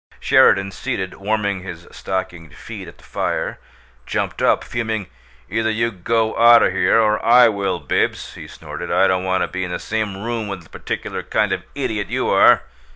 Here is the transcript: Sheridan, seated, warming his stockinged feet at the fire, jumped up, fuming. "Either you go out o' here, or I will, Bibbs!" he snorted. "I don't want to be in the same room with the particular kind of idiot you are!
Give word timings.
Sheridan, 0.19 0.71
seated, 0.71 1.13
warming 1.13 1.61
his 1.61 1.87
stockinged 1.91 2.55
feet 2.55 2.87
at 2.87 2.97
the 2.97 3.03
fire, 3.03 3.59
jumped 4.07 4.41
up, 4.41 4.63
fuming. 4.63 5.05
"Either 5.47 5.69
you 5.69 5.91
go 5.91 6.35
out 6.39 6.63
o' 6.63 6.71
here, 6.71 6.99
or 6.99 7.23
I 7.23 7.49
will, 7.49 7.79
Bibbs!" 7.79 8.33
he 8.33 8.47
snorted. 8.47 8.91
"I 8.91 9.05
don't 9.05 9.23
want 9.25 9.43
to 9.43 9.47
be 9.47 9.63
in 9.63 9.69
the 9.69 9.77
same 9.77 10.17
room 10.17 10.47
with 10.47 10.63
the 10.63 10.69
particular 10.71 11.21
kind 11.21 11.51
of 11.51 11.61
idiot 11.75 12.07
you 12.07 12.29
are! 12.29 12.63